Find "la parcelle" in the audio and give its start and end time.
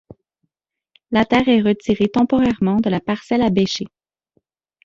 2.89-3.43